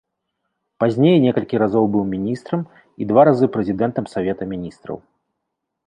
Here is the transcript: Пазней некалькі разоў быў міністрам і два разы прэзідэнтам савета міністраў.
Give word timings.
Пазней 0.83 1.17
некалькі 1.25 1.59
разоў 1.65 1.85
быў 1.97 2.03
міністрам 2.15 2.65
і 3.05 3.11
два 3.13 3.21
разы 3.33 3.45
прэзідэнтам 3.57 4.05
савета 4.15 4.43
міністраў. 4.57 4.97